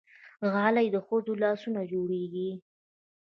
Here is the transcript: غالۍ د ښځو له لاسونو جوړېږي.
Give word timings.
غالۍ 0.53 0.87
د 0.91 0.97
ښځو 1.07 1.33
له 1.35 1.39
لاسونو 1.43 1.81
جوړېږي. 1.91 2.49